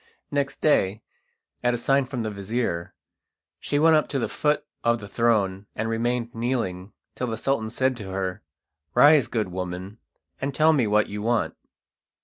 [0.31, 1.03] Next day,
[1.63, 2.95] at a sign from the vizir,
[3.59, 7.69] she went up to the foot of the throne, and remained kneeling till the Sultan
[7.69, 8.41] said to her:
[8.95, 9.99] "Rise, good woman,
[10.41, 11.55] and tell me what you want."